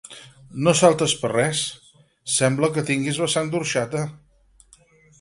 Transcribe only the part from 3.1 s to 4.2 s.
la sang d'orxata.